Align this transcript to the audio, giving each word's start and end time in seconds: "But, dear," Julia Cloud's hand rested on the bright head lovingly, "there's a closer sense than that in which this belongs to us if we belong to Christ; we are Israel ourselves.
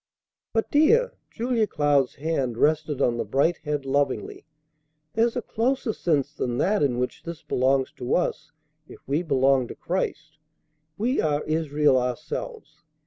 "But, 0.51 0.71
dear," 0.71 1.13
Julia 1.29 1.67
Cloud's 1.67 2.15
hand 2.15 2.57
rested 2.57 3.03
on 3.03 3.17
the 3.17 3.23
bright 3.23 3.57
head 3.57 3.85
lovingly, 3.85 4.47
"there's 5.13 5.35
a 5.35 5.43
closer 5.43 5.93
sense 5.93 6.33
than 6.33 6.57
that 6.57 6.81
in 6.81 6.97
which 6.97 7.21
this 7.21 7.43
belongs 7.43 7.91
to 7.97 8.15
us 8.15 8.51
if 8.87 9.07
we 9.07 9.21
belong 9.21 9.67
to 9.67 9.75
Christ; 9.75 10.39
we 10.97 11.21
are 11.21 11.43
Israel 11.43 11.99
ourselves. 11.99 12.81